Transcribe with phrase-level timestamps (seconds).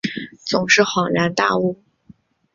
[0.47, 1.79] 总是恍然大悟